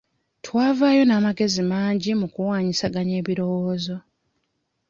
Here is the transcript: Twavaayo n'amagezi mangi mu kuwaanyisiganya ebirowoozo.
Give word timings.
Twavaayo 0.45 1.03
n'amagezi 1.05 1.61
mangi 1.71 2.11
mu 2.19 2.27
kuwaanyisiganya 2.33 3.13
ebirowoozo. 3.21 3.95